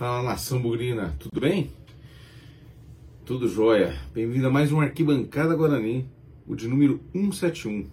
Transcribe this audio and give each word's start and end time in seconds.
Fala 0.00 0.22
nação 0.22 0.62
bugrina, 0.62 1.14
tudo 1.18 1.42
bem? 1.42 1.70
Tudo 3.26 3.46
jóia. 3.46 4.00
Bem-vindo 4.14 4.46
a 4.46 4.50
mais 4.50 4.72
um 4.72 4.80
Arquibancada 4.80 5.54
Guarani, 5.54 6.08
o 6.46 6.56
de 6.56 6.66
número 6.66 7.02
171. 7.12 7.86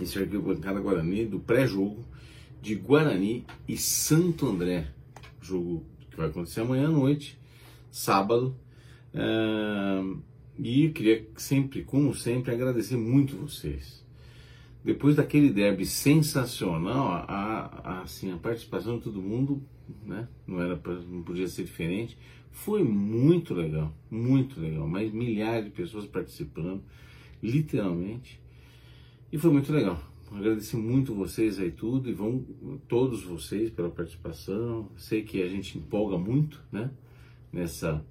Esse 0.00 0.16
é 0.16 0.20
o 0.20 0.22
Arquibancada 0.22 0.78
Guarani 0.78 1.26
do 1.26 1.40
pré-jogo 1.40 2.04
de 2.62 2.76
Guarani 2.76 3.44
e 3.66 3.76
Santo 3.76 4.46
André. 4.46 4.86
Jogo 5.42 5.82
que 6.08 6.16
vai 6.16 6.28
acontecer 6.28 6.60
amanhã 6.60 6.86
à 6.86 6.92
noite, 6.92 7.36
sábado. 7.90 8.54
Uh, 9.12 10.22
e 10.56 10.90
queria 10.90 11.26
sempre, 11.36 11.82
como 11.82 12.14
sempre, 12.14 12.54
agradecer 12.54 12.96
muito 12.96 13.36
vocês 13.36 14.03
depois 14.84 15.16
daquele 15.16 15.50
derby 15.50 15.86
sensacional, 15.86 17.08
a, 17.08 17.22
a, 17.26 18.02
assim, 18.02 18.30
a 18.32 18.36
participação 18.36 18.98
de 18.98 19.04
todo 19.04 19.22
mundo, 19.22 19.62
né, 20.04 20.28
não, 20.46 20.60
era 20.60 20.78
não 21.08 21.22
podia 21.22 21.48
ser 21.48 21.64
diferente, 21.64 22.18
foi 22.50 22.84
muito 22.84 23.54
legal, 23.54 23.92
muito 24.10 24.60
legal, 24.60 24.86
mais 24.86 25.10
milhares 25.12 25.64
de 25.64 25.70
pessoas 25.70 26.06
participando, 26.06 26.82
literalmente, 27.42 28.40
e 29.32 29.38
foi 29.38 29.50
muito 29.50 29.72
legal. 29.72 29.98
Agradecer 30.30 30.76
muito 30.76 31.14
vocês 31.14 31.58
aí 31.58 31.70
tudo 31.70 32.10
e 32.10 32.12
vão 32.12 32.44
todos 32.88 33.22
vocês 33.22 33.70
pela 33.70 33.88
participação. 33.88 34.90
Sei 34.96 35.22
que 35.22 35.40
a 35.42 35.48
gente 35.48 35.78
empolga 35.78 36.18
muito, 36.18 36.60
né? 36.72 36.90
Nessa 37.52 38.04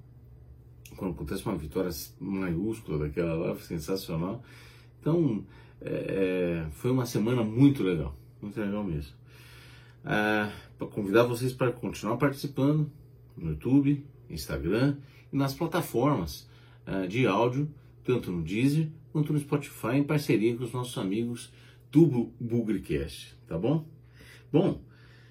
quando 0.96 1.12
acontece 1.12 1.46
uma 1.46 1.58
vitória 1.58 1.90
maiúscula 2.20 3.00
daquela 3.00 3.34
lá, 3.34 3.56
sensacional. 3.58 4.44
Então, 5.00 5.44
é, 5.86 6.66
é, 6.66 6.72
foi 6.72 6.92
uma 6.92 7.06
semana 7.06 7.44
muito 7.44 7.84
legal, 7.84 8.16
muito 8.42 8.60
legal 8.60 8.84
mesmo. 8.84 9.14
É, 10.06 10.52
para 10.78 10.88
convidar 10.88 11.24
vocês 11.24 11.54
para 11.54 11.72
continuar 11.72 12.18
participando 12.18 12.90
no 13.38 13.52
YouTube, 13.52 14.06
Instagram 14.30 14.98
e 15.32 15.36
nas 15.36 15.54
plataformas 15.54 16.50
é, 16.86 17.08
de 17.08 17.28
áudio, 17.28 17.70
tanto 18.04 18.32
no 18.32 18.42
Deezer 18.42 18.90
quanto 19.12 19.34
no 19.34 19.40
Spotify, 19.40 19.96
em 19.96 20.04
parceria 20.04 20.56
com 20.56 20.64
os 20.64 20.72
nossos 20.72 20.98
amigos 20.98 21.52
do 21.92 22.32
Bugrecast, 22.40 23.36
tá 23.48 23.58
bom? 23.58 23.86
Bom, 24.52 24.82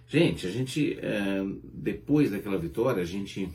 gente, 0.07 0.47
a 0.47 0.51
gente 0.51 0.99
é, 1.01 1.45
depois 1.75 2.31
daquela 2.31 2.59
vitória, 2.59 3.03
a 3.03 3.07
gente 3.07 3.49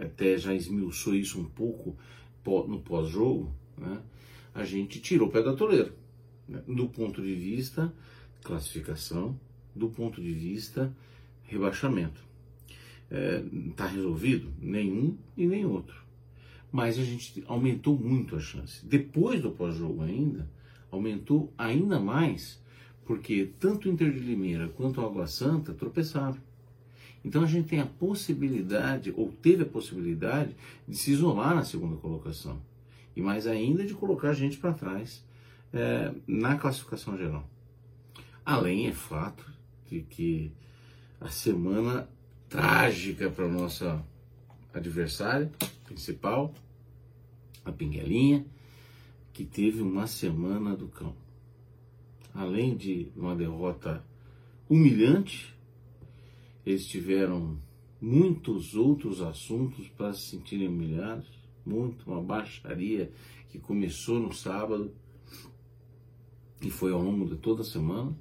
até 0.00 0.36
já 0.36 0.54
esmiuçou 0.54 1.14
isso 1.14 1.40
um 1.40 1.44
pouco 1.44 1.96
no 2.44 2.80
pós-jogo, 2.80 3.54
né? 3.78 4.00
A 4.54 4.64
gente 4.64 5.00
tirou 5.00 5.28
o 5.28 5.30
pé 5.30 5.42
da 5.42 5.54
toleira. 5.54 5.94
Né? 6.48 6.62
Do 6.66 6.88
ponto 6.88 7.22
de 7.22 7.34
vista 7.34 7.92
classificação, 8.42 9.38
do 9.74 9.88
ponto 9.88 10.20
de 10.20 10.32
vista 10.32 10.92
rebaixamento. 11.44 12.20
Está 13.70 13.86
é, 13.86 13.88
resolvido? 13.88 14.52
Nenhum 14.60 15.16
e 15.36 15.46
nem 15.46 15.64
outro. 15.64 16.00
Mas 16.70 16.98
a 16.98 17.02
gente 17.02 17.42
aumentou 17.46 17.98
muito 17.98 18.36
a 18.36 18.40
chance. 18.40 18.84
Depois 18.86 19.42
do 19.42 19.50
pós-jogo 19.50 20.02
ainda, 20.02 20.48
aumentou 20.90 21.52
ainda 21.58 21.98
mais, 21.98 22.60
porque 23.04 23.50
tanto 23.58 23.88
o 23.88 23.92
Inter 23.92 24.12
de 24.12 24.20
Limeira 24.20 24.68
quanto 24.68 25.00
o 25.00 25.04
Água 25.04 25.26
Santa 25.26 25.74
tropeçaram. 25.74 26.38
Então 27.24 27.42
a 27.42 27.46
gente 27.46 27.68
tem 27.68 27.80
a 27.80 27.86
possibilidade, 27.86 29.12
ou 29.16 29.30
teve 29.30 29.64
a 29.64 29.66
possibilidade, 29.66 30.54
de 30.88 30.96
se 30.96 31.10
isolar 31.10 31.54
na 31.54 31.64
segunda 31.64 31.96
colocação 31.96 32.60
e 33.20 33.22
mais 33.22 33.46
ainda 33.46 33.84
de 33.84 33.92
colocar 33.92 34.30
a 34.30 34.34
gente 34.34 34.56
para 34.56 34.72
trás 34.72 35.22
é, 35.74 36.10
na 36.26 36.56
classificação 36.56 37.18
geral. 37.18 37.46
Além, 38.44 38.86
é 38.86 38.92
fato, 38.92 39.44
de 39.90 40.00
que 40.00 40.50
a 41.20 41.28
semana 41.28 42.08
trágica 42.48 43.30
para 43.30 43.46
nossa 43.46 44.02
adversária 44.72 45.52
principal, 45.84 46.54
a 47.62 47.70
Pinguelinha, 47.70 48.46
que 49.34 49.44
teve 49.44 49.82
uma 49.82 50.06
semana 50.06 50.74
do 50.74 50.88
cão. 50.88 51.14
Além 52.32 52.74
de 52.74 53.12
uma 53.14 53.36
derrota 53.36 54.02
humilhante, 54.66 55.54
eles 56.64 56.86
tiveram 56.86 57.58
muitos 58.00 58.74
outros 58.74 59.20
assuntos 59.20 59.88
para 59.88 60.14
se 60.14 60.22
sentirem 60.22 60.68
humilhados 60.68 61.39
muito, 61.64 62.10
uma 62.10 62.22
baixaria 62.22 63.10
que 63.48 63.58
começou 63.58 64.18
no 64.18 64.32
sábado 64.32 64.92
e 66.62 66.70
foi 66.70 66.92
ao 66.92 67.02
longo 67.02 67.26
de 67.26 67.36
toda 67.36 67.62
a 67.62 67.64
semana. 67.64 68.16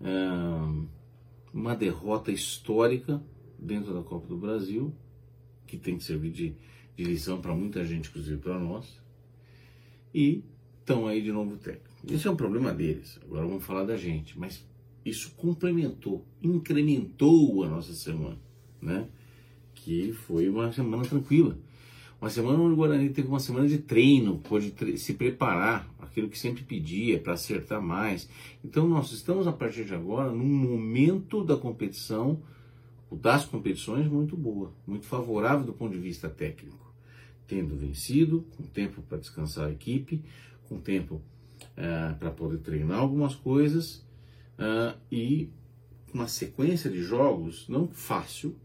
É, 0.00 0.88
uma 1.52 1.74
derrota 1.74 2.32
histórica 2.32 3.22
dentro 3.58 3.94
da 3.94 4.02
Copa 4.02 4.26
do 4.26 4.36
Brasil, 4.36 4.94
que 5.66 5.78
tem 5.78 5.96
que 5.96 6.04
servir 6.04 6.30
de, 6.30 6.56
de 6.96 7.04
lição 7.04 7.40
para 7.40 7.54
muita 7.54 7.84
gente, 7.84 8.08
inclusive 8.08 8.38
para 8.38 8.58
nós. 8.58 9.00
E 10.12 10.44
estão 10.80 11.06
aí 11.06 11.22
de 11.22 11.32
novo 11.32 11.56
técnico. 11.56 11.88
Esse 12.12 12.28
é 12.28 12.30
um 12.30 12.36
problema 12.36 12.72
deles. 12.72 13.18
Agora 13.22 13.46
vamos 13.46 13.64
falar 13.64 13.84
da 13.84 13.96
gente. 13.96 14.38
Mas 14.38 14.66
isso 15.04 15.32
complementou, 15.36 16.26
incrementou 16.42 17.64
a 17.64 17.68
nossa 17.68 17.94
semana, 17.94 18.38
né? 18.80 19.08
Que 19.74 20.12
foi 20.12 20.48
uma 20.48 20.72
semana 20.72 21.04
tranquila. 21.04 21.58
Uma 22.24 22.30
semana 22.30 22.58
onde 22.58 22.72
o 22.72 22.76
Guarani 22.76 23.10
teve 23.10 23.28
uma 23.28 23.38
semana 23.38 23.68
de 23.68 23.76
treino, 23.76 24.38
pôde 24.38 24.72
se 24.96 25.12
preparar, 25.12 25.86
aquilo 26.00 26.26
que 26.26 26.38
sempre 26.38 26.62
pedia, 26.64 27.20
para 27.20 27.34
acertar 27.34 27.82
mais. 27.82 28.26
Então 28.64 28.88
nós 28.88 29.12
estamos 29.12 29.46
a 29.46 29.52
partir 29.52 29.84
de 29.84 29.94
agora 29.94 30.32
num 30.32 30.42
momento 30.42 31.44
da 31.44 31.54
competição, 31.54 32.40
das 33.12 33.44
competições, 33.44 34.08
muito 34.08 34.38
boa, 34.38 34.72
muito 34.86 35.04
favorável 35.04 35.66
do 35.66 35.74
ponto 35.74 35.92
de 35.92 36.00
vista 36.00 36.26
técnico. 36.26 36.90
Tendo 37.46 37.76
vencido, 37.76 38.42
com 38.56 38.62
tempo 38.62 39.02
para 39.02 39.18
descansar 39.18 39.68
a 39.68 39.72
equipe, 39.72 40.24
com 40.66 40.78
tempo 40.78 41.16
uh, 41.16 42.18
para 42.18 42.30
poder 42.30 42.56
treinar 42.60 43.00
algumas 43.00 43.34
coisas 43.34 43.96
uh, 44.58 44.98
e 45.12 45.50
uma 46.10 46.26
sequência 46.26 46.88
de 46.88 47.02
jogos 47.02 47.68
não 47.68 47.86
fácil, 47.86 48.56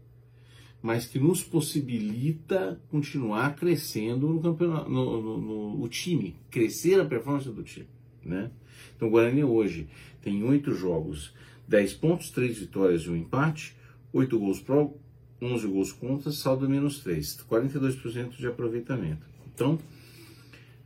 mas 0.82 1.06
que 1.06 1.18
nos 1.18 1.42
possibilita 1.42 2.80
continuar 2.90 3.54
crescendo 3.56 4.28
no 4.28 4.40
campeonato, 4.40 4.90
no, 4.90 5.20
no, 5.20 5.38
no, 5.38 5.78
no 5.78 5.88
time, 5.88 6.36
crescer 6.50 7.00
a 7.00 7.04
performance 7.04 7.48
do 7.48 7.62
time, 7.62 7.86
né? 8.24 8.50
Então 8.96 9.08
o 9.08 9.10
Guarani 9.10 9.44
hoje 9.44 9.88
tem 10.22 10.42
oito 10.42 10.72
jogos, 10.72 11.34
10 11.68 11.94
pontos, 11.94 12.30
3 12.30 12.58
vitórias 12.58 13.02
e 13.02 13.10
um 13.10 13.16
empate, 13.16 13.76
8 14.12 14.38
gols 14.38 14.60
pró, 14.60 14.92
11 15.40 15.66
gols 15.68 15.92
contra, 15.92 16.32
saldo 16.32 16.68
menos 16.68 17.00
3, 17.00 17.44
42% 17.48 18.36
de 18.36 18.46
aproveitamento. 18.46 19.26
Então, 19.54 19.78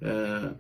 é, 0.01 0.55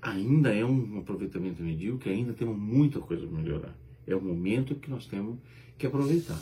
ainda 0.00 0.54
é 0.54 0.64
um 0.64 0.98
aproveitamento 0.98 1.62
medíocre, 1.62 2.10
ainda 2.10 2.32
temos 2.32 2.56
muita 2.56 3.00
coisa 3.00 3.26
para 3.26 3.38
melhorar. 3.38 3.76
É 4.06 4.14
o 4.14 4.20
momento 4.20 4.74
que 4.74 4.90
nós 4.90 5.06
temos 5.06 5.38
que 5.78 5.86
aproveitar. 5.86 6.40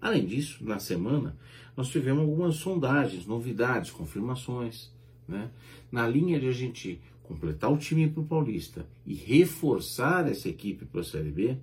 Além 0.00 0.26
disso, 0.26 0.64
na 0.64 0.78
semana, 0.78 1.36
nós 1.76 1.88
tivemos 1.88 2.22
algumas 2.22 2.56
sondagens, 2.56 3.26
novidades, 3.26 3.90
confirmações. 3.90 4.92
Né? 5.26 5.50
Na 5.90 6.06
linha 6.06 6.38
de 6.38 6.48
a 6.48 6.52
gente 6.52 7.00
completar 7.22 7.70
o 7.70 7.76
time 7.76 8.08
para 8.08 8.22
o 8.22 8.26
Paulista 8.26 8.86
e 9.06 9.14
reforçar 9.14 10.28
essa 10.28 10.48
equipe 10.48 10.86
para 10.86 11.02
a 11.02 11.04
Série 11.04 11.30
B, 11.30 11.58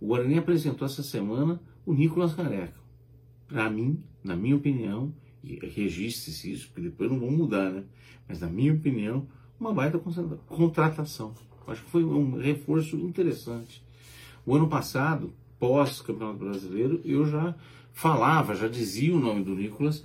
o 0.00 0.06
Guarani 0.06 0.38
apresentou 0.38 0.86
essa 0.86 1.02
semana 1.02 1.60
o 1.84 1.92
Nicolas 1.92 2.34
Careca. 2.34 2.80
Para 3.46 3.68
mim, 3.70 4.02
na 4.22 4.34
minha 4.34 4.56
opinião, 4.56 5.14
e 5.42 5.54
registre-se 5.64 6.52
isso, 6.52 6.66
porque 6.68 6.80
depois 6.80 7.10
não 7.10 7.20
vão 7.20 7.30
mudar, 7.30 7.70
né? 7.70 7.84
Mas 8.26 8.40
na 8.40 8.48
minha 8.48 8.72
opinião, 8.72 9.28
uma 9.60 9.72
baita 9.72 10.00
contratação. 10.46 11.34
Acho 11.66 11.84
que 11.84 11.90
foi 11.90 12.04
um 12.04 12.36
reforço 12.36 12.96
interessante. 12.96 13.84
O 14.44 14.54
ano 14.54 14.68
passado, 14.68 15.32
pós-Campeonato 15.58 16.38
Brasileiro, 16.38 17.00
eu 17.04 17.26
já 17.26 17.54
falava, 17.92 18.54
já 18.54 18.68
dizia 18.68 19.14
o 19.14 19.18
nome 19.18 19.42
do 19.42 19.54
Nicolas 19.54 20.04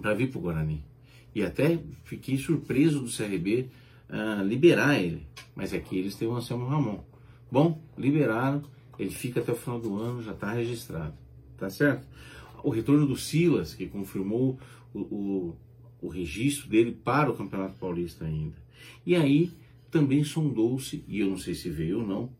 para 0.00 0.14
vir 0.14 0.30
para 0.30 0.38
o 0.38 0.42
Guarani. 0.42 0.84
E 1.34 1.42
até 1.42 1.78
fiquei 2.04 2.36
surpreso 2.36 3.00
do 3.00 3.10
CRB 3.10 3.68
uh, 4.08 4.40
ah, 4.40 4.42
liberar 4.42 4.98
ele. 4.98 5.26
Mas 5.54 5.72
aqui 5.72 5.98
eles 5.98 6.16
têm 6.16 6.26
o 6.26 6.34
Anselmo 6.34 6.66
Ramon. 6.66 7.00
Bom, 7.50 7.80
liberaram, 7.96 8.62
ele 8.98 9.10
fica 9.10 9.40
até 9.40 9.52
o 9.52 9.56
final 9.56 9.80
do 9.80 9.96
ano, 9.96 10.22
já 10.22 10.32
está 10.32 10.52
registrado. 10.52 11.14
Tá 11.56 11.70
certo? 11.70 12.06
O 12.62 12.70
retorno 12.70 13.06
do 13.06 13.16
Silas, 13.16 13.74
que 13.74 13.86
confirmou 13.86 14.58
o, 14.92 14.98
o, 15.00 15.56
o 16.02 16.08
registro 16.08 16.68
dele 16.68 16.92
para 16.92 17.30
o 17.30 17.36
Campeonato 17.36 17.74
Paulista 17.74 18.24
ainda. 18.24 18.56
E 19.06 19.14
aí 19.14 19.52
também 19.90 20.24
sondou-se, 20.24 21.04
e 21.06 21.20
eu 21.20 21.28
não 21.28 21.36
sei 21.36 21.54
se 21.54 21.68
veio 21.68 22.00
ou 22.00 22.06
não, 22.06 22.30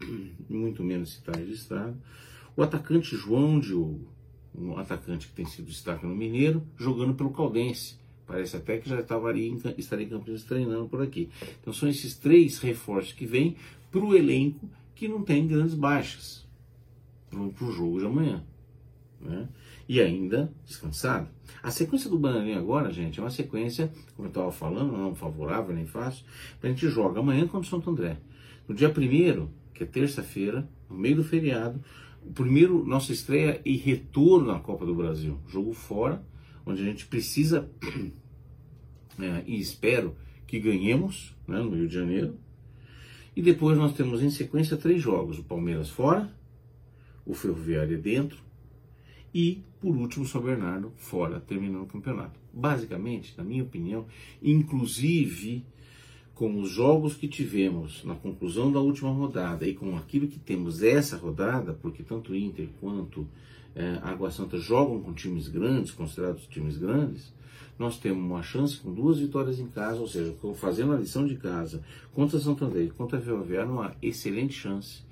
muito 0.48 0.82
menos 0.82 1.12
se 1.12 1.18
está 1.18 1.32
registrado. 1.32 1.96
O 2.56 2.62
atacante 2.62 3.16
João 3.16 3.60
Diogo, 3.60 4.08
um 4.54 4.76
atacante 4.76 5.28
que 5.28 5.32
tem 5.32 5.46
sido 5.46 5.66
destaque 5.66 6.06
no 6.06 6.14
Mineiro, 6.14 6.62
jogando 6.76 7.14
pelo 7.14 7.30
Caldense. 7.30 7.98
Parece 8.26 8.56
até 8.56 8.78
que 8.78 8.88
já 8.88 9.00
estava 9.00 9.28
ali, 9.28 9.56
estaria 9.76 10.06
em 10.06 10.08
Campinas 10.08 10.44
treinando 10.44 10.88
por 10.88 11.02
aqui. 11.02 11.28
Então 11.60 11.72
são 11.72 11.88
esses 11.88 12.14
três 12.14 12.58
reforços 12.58 13.12
que 13.12 13.26
vêm 13.26 13.56
para 13.90 14.00
o 14.00 14.14
elenco 14.14 14.68
que 14.94 15.08
não 15.08 15.22
tem 15.22 15.46
grandes 15.46 15.74
baixas 15.74 16.46
para 17.30 17.40
o 17.40 17.72
jogo 17.72 17.98
de 17.98 18.06
amanhã. 18.06 18.44
né? 19.20 19.48
E 19.88 20.00
ainda 20.00 20.52
descansado. 20.64 21.28
A 21.62 21.70
sequência 21.70 22.08
do 22.08 22.18
Bananinha 22.18 22.58
agora, 22.58 22.90
gente, 22.90 23.18
é 23.18 23.22
uma 23.22 23.30
sequência, 23.30 23.92
como 24.16 24.26
eu 24.26 24.30
estava 24.30 24.50
falando, 24.50 24.96
não 24.96 25.14
favorável 25.14 25.74
nem 25.74 25.86
fácil. 25.86 26.24
A 26.62 26.66
gente 26.66 26.88
joga 26.88 27.20
amanhã 27.20 27.46
contra 27.46 27.66
o 27.66 27.70
Santo 27.70 27.90
André. 27.90 28.18
No 28.66 28.74
dia 28.74 28.88
1 28.88 29.48
que 29.74 29.84
é 29.84 29.86
terça-feira, 29.86 30.68
no 30.88 30.96
meio 30.96 31.16
do 31.16 31.24
feriado, 31.24 31.82
o 32.22 32.32
primeiro, 32.32 32.84
nossa 32.84 33.12
estreia 33.12 33.60
e 33.64 33.76
retorno 33.76 34.52
na 34.52 34.60
Copa 34.60 34.84
do 34.84 34.94
Brasil. 34.94 35.38
Jogo 35.48 35.72
fora, 35.72 36.22
onde 36.66 36.82
a 36.82 36.84
gente 36.84 37.06
precisa 37.06 37.70
é, 39.18 39.42
e 39.46 39.58
espero 39.58 40.14
que 40.46 40.60
ganhemos 40.60 41.34
né, 41.48 41.58
no 41.58 41.70
Rio 41.70 41.88
de 41.88 41.94
Janeiro. 41.94 42.36
E 43.34 43.40
depois 43.40 43.78
nós 43.78 43.94
temos 43.94 44.22
em 44.22 44.30
sequência 44.30 44.76
três 44.76 45.00
jogos: 45.00 45.38
o 45.38 45.44
Palmeiras 45.44 45.88
fora, 45.88 46.30
o 47.24 47.32
Ferroviário 47.32 47.98
dentro 47.98 48.49
e, 49.34 49.62
por 49.80 49.96
último, 49.96 50.24
o 50.24 50.28
São 50.28 50.40
Bernardo 50.40 50.92
fora, 50.96 51.40
terminando 51.40 51.82
o 51.82 51.86
campeonato. 51.86 52.38
Basicamente, 52.52 53.34
na 53.36 53.44
minha 53.44 53.62
opinião, 53.62 54.06
inclusive 54.42 55.64
com 56.34 56.58
os 56.58 56.70
jogos 56.70 57.14
que 57.14 57.28
tivemos 57.28 58.02
na 58.02 58.14
conclusão 58.14 58.72
da 58.72 58.80
última 58.80 59.10
rodada 59.10 59.66
e 59.68 59.74
com 59.74 59.94
aquilo 59.96 60.26
que 60.26 60.38
temos 60.38 60.82
essa 60.82 61.18
rodada, 61.18 61.74
porque 61.74 62.02
tanto 62.02 62.34
Inter 62.34 62.66
quanto 62.80 63.28
é, 63.74 63.98
Água 64.02 64.30
Santa 64.30 64.56
jogam 64.56 65.00
com 65.00 65.12
times 65.12 65.48
grandes, 65.48 65.90
considerados 65.90 66.46
times 66.46 66.78
grandes, 66.78 67.30
nós 67.78 67.98
temos 67.98 68.24
uma 68.24 68.42
chance 68.42 68.78
com 68.78 68.92
duas 68.92 69.18
vitórias 69.18 69.58
em 69.58 69.66
casa, 69.66 70.00
ou 70.00 70.08
seja, 70.08 70.34
fazendo 70.54 70.92
a 70.92 70.96
lição 70.96 71.26
de 71.26 71.36
casa 71.36 71.82
contra 72.14 72.38
Santo 72.38 72.64
André 72.64 72.84
e 72.84 72.90
contra 72.90 73.18
a 73.18 73.20
Ferroviária, 73.20 73.70
uma 73.70 73.94
excelente 74.00 74.54
chance, 74.54 75.02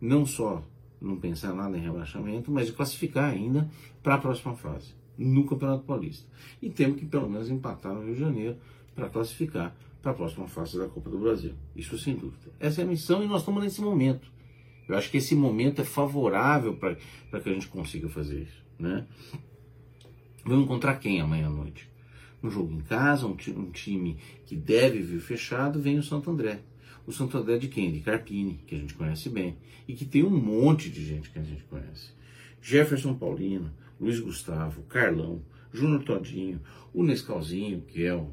não 0.00 0.24
só 0.26 0.62
não 1.04 1.16
pensar 1.16 1.54
nada 1.54 1.76
em 1.76 1.80
rebaixamento, 1.80 2.50
mas 2.50 2.66
de 2.66 2.72
classificar 2.72 3.30
ainda 3.30 3.68
para 4.02 4.14
a 4.14 4.18
próxima 4.18 4.54
fase, 4.54 4.94
no 5.18 5.44
Campeonato 5.46 5.84
Paulista. 5.84 6.26
E 6.60 6.70
temos 6.70 6.98
que 6.98 7.06
pelo 7.06 7.28
menos 7.28 7.50
empatar 7.50 7.92
no 7.92 8.04
Rio 8.04 8.14
de 8.14 8.20
Janeiro 8.20 8.56
para 8.94 9.08
classificar 9.08 9.74
para 10.02 10.12
a 10.12 10.14
próxima 10.14 10.46
fase 10.46 10.78
da 10.78 10.86
Copa 10.86 11.10
do 11.10 11.18
Brasil. 11.18 11.54
Isso 11.74 11.98
sem 11.98 12.14
dúvida. 12.14 12.52
Essa 12.60 12.82
é 12.82 12.84
a 12.84 12.86
missão 12.86 13.22
e 13.22 13.26
nós 13.26 13.40
estamos 13.40 13.62
nesse 13.62 13.80
momento. 13.80 14.30
Eu 14.86 14.96
acho 14.96 15.10
que 15.10 15.16
esse 15.16 15.34
momento 15.34 15.80
é 15.80 15.84
favorável 15.84 16.76
para 16.76 17.40
que 17.40 17.48
a 17.48 17.52
gente 17.52 17.68
consiga 17.68 18.08
fazer 18.08 18.42
isso. 18.42 18.62
Né? 18.78 19.06
Vamos 20.44 20.64
encontrar 20.64 20.96
quem 20.96 21.20
amanhã 21.20 21.46
à 21.46 21.50
noite? 21.50 21.88
Um 22.42 22.50
jogo 22.50 22.74
em 22.74 22.80
casa, 22.80 23.26
um, 23.26 23.34
um 23.56 23.70
time 23.70 24.18
que 24.44 24.54
deve 24.54 25.00
vir 25.00 25.20
fechado, 25.20 25.80
vem 25.80 25.98
o 25.98 26.02
Santo 26.02 26.30
André. 26.30 26.60
O 27.06 27.12
Santo 27.12 27.36
André 27.36 27.58
de 27.58 27.68
quem? 27.68 27.92
De 27.92 28.00
Carpini, 28.00 28.60
que 28.66 28.74
a 28.74 28.78
gente 28.78 28.94
conhece 28.94 29.28
bem. 29.28 29.56
E 29.86 29.94
que 29.94 30.04
tem 30.04 30.24
um 30.24 30.30
monte 30.30 30.88
de 30.88 31.04
gente 31.04 31.30
que 31.30 31.38
a 31.38 31.42
gente 31.42 31.62
conhece. 31.64 32.12
Jefferson 32.62 33.14
Paulino, 33.14 33.70
Luiz 34.00 34.18
Gustavo, 34.20 34.82
Carlão, 34.84 35.42
Júnior 35.72 36.02
Todinho, 36.02 36.60
o 36.94 37.02
Nescalzinho, 37.02 37.82
que 37.82 38.04
é 38.04 38.14
o, 38.14 38.30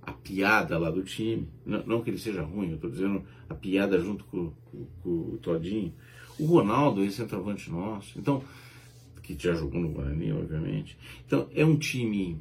a 0.00 0.12
piada 0.12 0.78
lá 0.78 0.90
do 0.90 1.02
time. 1.02 1.48
Não, 1.66 1.84
não, 1.86 2.02
que 2.02 2.08
ele 2.08 2.18
seja 2.18 2.42
ruim, 2.42 2.70
eu 2.70 2.76
estou 2.76 2.90
dizendo 2.90 3.22
a 3.48 3.54
piada 3.54 3.98
junto 4.00 4.24
com, 4.24 4.52
com, 4.70 4.86
com, 5.02 5.10
o 5.10 5.38
Todinho. 5.42 5.92
O 6.38 6.46
Ronaldo, 6.46 7.04
esse 7.04 7.16
centroavante 7.16 7.70
nosso. 7.70 8.18
Então, 8.18 8.42
que 9.22 9.36
já 9.38 9.54
jogou 9.54 9.80
no 9.80 9.90
Guarani, 9.90 10.32
obviamente. 10.32 10.96
Então, 11.26 11.48
é 11.54 11.64
um 11.64 11.76
time 11.76 12.38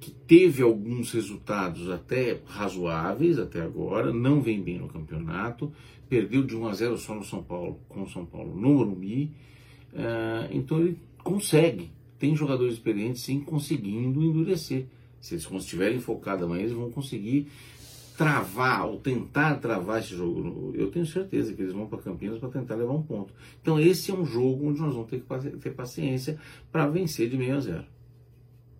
que 0.00 0.10
teve 0.10 0.62
alguns 0.62 1.12
resultados 1.12 1.90
até 1.90 2.40
razoáveis 2.46 3.38
até 3.38 3.60
agora, 3.60 4.12
não 4.12 4.40
vem 4.40 4.60
bem 4.60 4.78
no 4.78 4.88
campeonato, 4.88 5.72
perdeu 6.08 6.42
de 6.42 6.56
1 6.56 6.66
a 6.66 6.72
0 6.72 6.98
só 6.98 7.14
no 7.14 7.24
São 7.24 7.42
Paulo, 7.42 7.80
com 7.88 8.02
o 8.02 8.08
São 8.08 8.24
Paulo 8.24 8.54
no 8.54 8.74
Morumbi, 8.74 9.30
uh, 9.92 10.48
então 10.52 10.80
ele 10.80 10.98
consegue, 11.22 11.90
tem 12.18 12.34
jogadores 12.34 12.74
experientes 12.74 13.22
sim 13.22 13.40
conseguindo 13.40 14.22
endurecer. 14.22 14.86
Se 15.20 15.34
eles 15.34 15.50
estiverem 15.50 15.98
focados 15.98 16.44
amanhã, 16.44 16.62
eles 16.62 16.72
vão 16.72 16.90
conseguir 16.90 17.48
travar 18.16 18.86
ou 18.86 18.98
tentar 18.98 19.56
travar 19.56 20.00
esse 20.00 20.14
jogo. 20.14 20.72
Eu 20.74 20.90
tenho 20.90 21.06
certeza 21.06 21.52
que 21.52 21.62
eles 21.62 21.72
vão 21.72 21.86
para 21.86 21.98
Campinas 21.98 22.38
para 22.38 22.48
tentar 22.48 22.76
levar 22.76 22.92
um 22.92 23.02
ponto. 23.02 23.32
Então 23.60 23.78
esse 23.78 24.10
é 24.10 24.14
um 24.14 24.24
jogo 24.24 24.68
onde 24.68 24.80
nós 24.80 24.94
vamos 24.94 25.08
ter 25.08 25.20
que 25.20 25.56
ter 25.58 25.70
paciência 25.70 26.38
para 26.70 26.86
vencer 26.86 27.28
de 27.28 27.36
meio 27.36 27.56
a 27.56 27.60
zero 27.60 27.97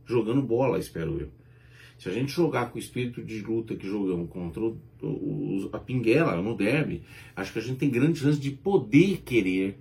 jogando 0.09 0.43
bola, 0.43 0.79
espero 0.79 1.21
eu. 1.21 1.31
Se 1.99 2.09
a 2.09 2.13
gente 2.13 2.31
jogar 2.31 2.71
com 2.71 2.77
o 2.77 2.81
espírito 2.81 3.23
de 3.23 3.41
luta 3.41 3.75
que 3.75 3.87
jogamos 3.87 4.31
contra 4.31 4.63
o, 4.63 4.79
o, 5.03 5.69
a 5.73 5.79
Pinguela 5.79 6.41
no 6.41 6.57
derby, 6.57 7.03
acho 7.35 7.53
que 7.53 7.59
a 7.59 7.63
gente 7.63 7.79
tem 7.79 7.91
grande 7.91 8.21
chance 8.21 8.39
de 8.39 8.53
poder 8.53 9.19
querer 9.19 9.79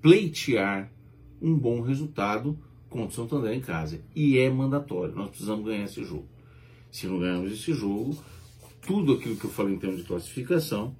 pleitear 0.00 0.92
um 1.40 1.56
bom 1.58 1.80
resultado 1.80 2.58
contra 2.88 3.08
o 3.08 3.12
Santo 3.12 3.36
André 3.36 3.54
em 3.54 3.60
casa. 3.60 4.04
E 4.14 4.38
é 4.38 4.50
mandatório, 4.50 5.14
nós 5.14 5.30
precisamos 5.30 5.64
ganhar 5.64 5.84
esse 5.84 6.04
jogo. 6.04 6.28
Se 6.90 7.06
não 7.06 7.18
ganharmos 7.18 7.50
esse 7.50 7.72
jogo, 7.72 8.22
tudo 8.82 9.14
aquilo 9.14 9.36
que 9.36 9.46
eu 9.46 9.50
falei 9.50 9.74
em 9.74 9.78
termos 9.78 10.00
de 10.00 10.06
classificação 10.06 10.94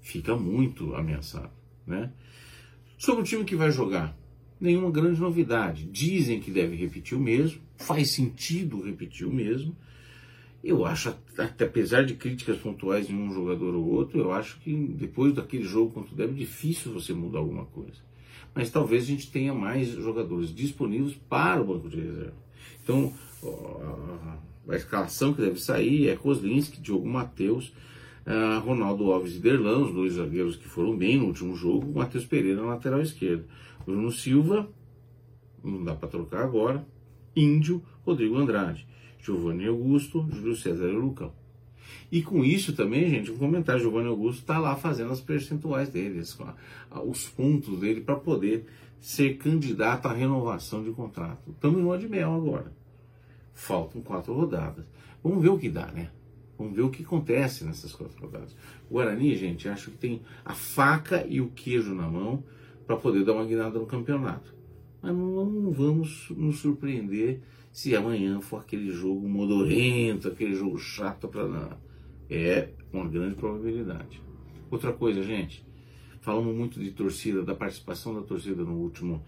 fica 0.00 0.36
muito 0.36 0.94
ameaçado. 0.94 1.50
Né? 1.84 2.12
Sobre 2.96 3.22
o 3.22 3.24
time 3.24 3.44
que 3.44 3.56
vai 3.56 3.72
jogar, 3.72 4.16
nenhuma 4.62 4.92
grande 4.92 5.20
novidade. 5.20 5.84
Dizem 5.84 6.40
que 6.40 6.50
deve 6.50 6.76
repetir 6.76 7.18
o 7.18 7.20
mesmo, 7.20 7.60
faz 7.76 8.10
sentido 8.10 8.80
repetir 8.80 9.26
o 9.26 9.32
mesmo. 9.32 9.76
Eu 10.62 10.86
acho, 10.86 11.12
até 11.36 11.64
apesar 11.64 12.04
de 12.04 12.14
críticas 12.14 12.56
pontuais 12.58 13.10
em 13.10 13.14
um 13.14 13.32
jogador 13.34 13.74
ou 13.74 13.84
outro, 13.84 14.20
eu 14.20 14.32
acho 14.32 14.60
que 14.60 14.72
depois 14.72 15.34
daquele 15.34 15.64
jogo 15.64 15.90
contra 15.90 16.14
o 16.14 16.16
Deve, 16.16 16.34
é 16.34 16.36
difícil 16.36 16.92
você 16.92 17.12
mudar 17.12 17.40
alguma 17.40 17.64
coisa. 17.64 17.98
Mas 18.54 18.70
talvez 18.70 19.02
a 19.02 19.06
gente 19.06 19.28
tenha 19.32 19.52
mais 19.52 19.88
jogadores 19.88 20.54
disponíveis 20.54 21.16
para 21.28 21.60
o 21.60 21.64
banco 21.64 21.88
de 21.88 21.96
reserva. 21.96 22.34
Então, 22.84 23.12
a 24.68 24.76
escalação 24.76 25.34
que 25.34 25.40
deve 25.40 25.60
sair 25.60 26.08
é 26.08 26.14
Kozlinski, 26.14 26.80
Diogo 26.80 27.08
Matheus, 27.08 27.72
Uh, 28.24 28.60
Ronaldo 28.60 29.10
Alves 29.10 29.34
e 29.34 29.40
Derlan, 29.40 29.78
os 29.78 29.92
dois 29.92 30.12
zagueiros 30.12 30.54
que 30.54 30.68
foram 30.68 30.96
bem 30.96 31.18
no 31.18 31.26
último 31.26 31.56
jogo, 31.56 31.92
Matheus 31.92 32.24
Pereira 32.24 32.62
na 32.62 32.68
lateral 32.68 33.00
esquerda. 33.00 33.44
Bruno 33.84 34.10
Silva, 34.10 34.68
não 35.62 35.82
dá 35.82 35.94
para 35.94 36.08
trocar 36.08 36.42
agora, 36.44 36.86
Índio, 37.34 37.82
Rodrigo 38.04 38.36
Andrade, 38.36 38.86
Giovanni 39.20 39.66
Augusto, 39.66 40.26
Júlio 40.30 40.56
César 40.56 40.88
e 40.88 40.92
Lucão. 40.92 41.32
E 42.10 42.22
com 42.22 42.44
isso 42.44 42.74
também, 42.74 43.08
gente, 43.08 43.30
um 43.30 43.38
comentário, 43.38 43.80
Giovanni 43.80 44.08
Augusto 44.08 44.40
está 44.40 44.58
lá 44.58 44.76
fazendo 44.76 45.12
as 45.12 45.20
percentuais 45.20 45.88
dele, 45.88 46.22
os 47.06 47.28
pontos 47.28 47.78
dele 47.80 48.00
para 48.00 48.16
poder 48.16 48.66
ser 49.00 49.36
candidato 49.36 50.06
à 50.06 50.12
renovação 50.12 50.82
de 50.82 50.90
contrato. 50.90 51.50
Estamos 51.50 51.80
em 51.80 51.82
lua 51.82 51.98
de 51.98 52.08
mel 52.08 52.34
agora. 52.34 52.72
Faltam 53.54 54.00
quatro 54.00 54.32
rodadas. 54.32 54.84
Vamos 55.22 55.42
ver 55.42 55.50
o 55.50 55.58
que 55.58 55.68
dá, 55.68 55.86
né? 55.86 56.10
Vamos 56.58 56.74
ver 56.74 56.82
o 56.82 56.90
que 56.90 57.02
acontece 57.02 57.64
nessas 57.64 57.92
quatro 57.92 58.20
rodadas. 58.20 58.54
O 58.88 58.94
Guarani, 58.94 59.34
gente, 59.34 59.68
acho 59.68 59.90
que 59.90 59.96
tem 59.96 60.22
a 60.44 60.54
faca 60.54 61.26
e 61.28 61.40
o 61.40 61.48
queijo 61.48 61.94
na 61.94 62.08
mão 62.08 62.44
para 62.92 63.00
poder 63.00 63.24
dar 63.24 63.32
uma 63.32 63.46
guinada 63.46 63.78
no 63.78 63.86
campeonato. 63.86 64.54
Mas 65.00 65.14
não 65.14 65.70
vamos 65.70 66.28
nos 66.30 66.58
surpreender 66.58 67.40
se 67.72 67.96
amanhã 67.96 68.38
for 68.42 68.58
aquele 68.58 68.90
jogo 68.90 69.26
modorrento, 69.26 70.28
aquele 70.28 70.54
jogo 70.54 70.78
chato 70.78 71.26
para 71.26 71.48
nada. 71.48 71.80
É 72.28 72.68
uma 72.92 73.08
grande 73.08 73.34
probabilidade. 73.34 74.20
Outra 74.70 74.92
coisa, 74.92 75.22
gente, 75.22 75.64
falamos 76.20 76.54
muito 76.54 76.78
de 76.78 76.90
torcida, 76.90 77.42
da 77.42 77.54
participação 77.54 78.14
da 78.14 78.20
torcida 78.20 78.62
no 78.62 78.74
último, 78.74 79.22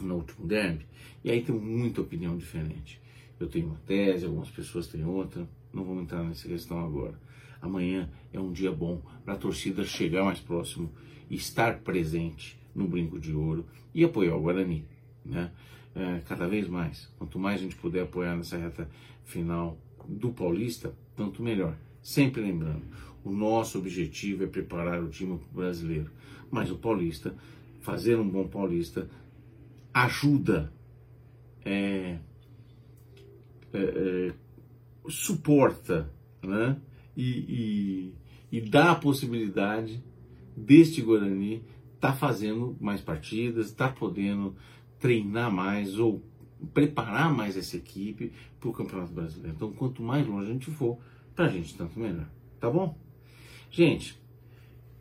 no 0.00 0.16
último 0.16 0.46
derby, 0.46 0.86
e 1.24 1.30
aí 1.30 1.42
tem 1.42 1.54
muita 1.54 2.02
opinião 2.02 2.36
diferente. 2.36 3.00
Eu 3.40 3.48
tenho 3.48 3.68
uma 3.68 3.80
tese, 3.86 4.26
algumas 4.26 4.50
pessoas 4.50 4.86
têm 4.86 5.04
outra, 5.04 5.48
não 5.72 5.84
vamos 5.84 6.02
entrar 6.02 6.22
nessa 6.22 6.46
questão 6.46 6.84
agora. 6.84 7.18
Amanhã 7.62 8.10
é 8.32 8.40
um 8.40 8.52
dia 8.52 8.72
bom 8.72 9.00
para 9.24 9.34
a 9.34 9.38
torcida 9.38 9.84
chegar 9.84 10.24
mais 10.24 10.40
próximo 10.40 10.92
estar 11.30 11.78
presente 11.78 12.58
no 12.74 12.88
Brinco 12.88 13.20
de 13.20 13.32
Ouro 13.32 13.64
e 13.94 14.04
apoiar 14.04 14.34
o 14.34 14.42
Guarani. 14.42 14.84
Né? 15.24 15.50
É, 15.94 16.20
cada 16.26 16.48
vez 16.48 16.66
mais. 16.66 17.06
Quanto 17.16 17.38
mais 17.38 17.60
a 17.60 17.62
gente 17.62 17.76
puder 17.76 18.02
apoiar 18.02 18.36
nessa 18.36 18.56
reta 18.56 18.90
final 19.24 19.78
do 20.08 20.32
Paulista, 20.32 20.92
tanto 21.14 21.40
melhor. 21.40 21.76
Sempre 22.02 22.42
lembrando, 22.42 22.82
o 23.22 23.30
nosso 23.30 23.78
objetivo 23.78 24.42
é 24.42 24.46
preparar 24.48 25.00
o 25.00 25.08
time 25.08 25.40
brasileiro. 25.52 26.10
Mas 26.50 26.68
o 26.70 26.76
Paulista, 26.76 27.36
fazer 27.80 28.18
um 28.18 28.28
bom 28.28 28.48
Paulista, 28.48 29.08
ajuda, 29.94 30.72
é, 31.64 32.18
é, 33.72 33.78
é, 33.78 34.34
suporta 35.08 36.10
né? 36.42 36.76
E, 37.16 38.12
e, 38.50 38.58
e 38.58 38.60
dá 38.60 38.92
a 38.92 38.96
possibilidade 38.96 40.02
deste 40.56 41.00
Guarani 41.02 41.62
está 41.94 42.12
fazendo 42.12 42.76
mais 42.80 43.00
partidas, 43.00 43.66
está 43.66 43.88
podendo 43.88 44.56
treinar 44.98 45.52
mais 45.52 45.98
ou 45.98 46.22
preparar 46.74 47.32
mais 47.32 47.56
essa 47.56 47.76
equipe 47.76 48.32
para 48.58 48.68
o 48.68 48.72
Campeonato 48.72 49.12
Brasileiro. 49.12 49.54
Então, 49.56 49.72
quanto 49.72 50.02
mais 50.02 50.26
longe 50.26 50.50
a 50.50 50.52
gente 50.52 50.70
for, 50.70 50.98
para 51.34 51.46
a 51.46 51.48
gente 51.48 51.74
tanto 51.76 51.98
melhor. 51.98 52.28
Tá 52.60 52.70
bom? 52.70 52.96
Gente, 53.70 54.20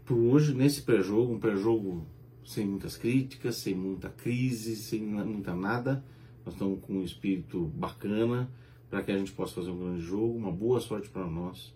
por 0.05 0.17
hoje, 0.17 0.53
nesse 0.53 0.81
pré-jogo, 0.81 1.33
um 1.33 1.39
pré-jogo 1.39 2.05
sem 2.43 2.65
muitas 2.65 2.97
críticas, 2.97 3.55
sem 3.55 3.75
muita 3.75 4.09
crise, 4.09 4.75
sem 4.75 5.01
muita 5.01 5.55
nada. 5.55 6.03
Nós 6.45 6.55
estamos 6.55 6.79
com 6.81 6.93
um 6.93 7.03
espírito 7.03 7.65
bacana 7.75 8.51
para 8.89 9.03
que 9.03 9.11
a 9.11 9.17
gente 9.17 9.31
possa 9.31 9.55
fazer 9.55 9.69
um 9.69 9.77
grande 9.77 10.01
jogo. 10.01 10.37
Uma 10.37 10.51
boa 10.51 10.79
sorte 10.79 11.09
para 11.09 11.27
nós. 11.27 11.73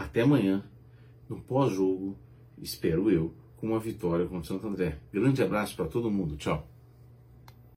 Até 0.00 0.22
amanhã, 0.22 0.64
no 1.28 1.38
pós-jogo, 1.42 2.16
espero 2.56 3.10
eu, 3.10 3.34
com 3.58 3.66
uma 3.66 3.78
vitória 3.78 4.24
contra 4.24 4.40
o 4.40 4.44
Santo 4.44 4.66
André. 4.66 4.98
Grande 5.12 5.42
abraço 5.42 5.76
para 5.76 5.84
todo 5.84 6.10
mundo. 6.10 6.38
Tchau. 6.38 6.66